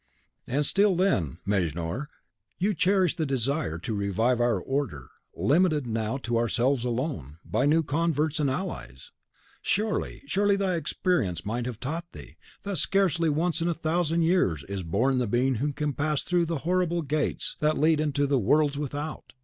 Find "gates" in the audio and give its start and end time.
17.03-17.55